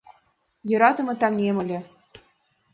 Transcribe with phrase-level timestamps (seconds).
[0.69, 1.79] Йӧратыме таҥем ыле.